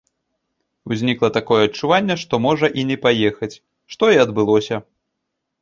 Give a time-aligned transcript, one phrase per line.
[0.93, 3.53] Узнікала такое адчуванне, што можа і не паехаць,
[3.97, 4.75] што і адбылося.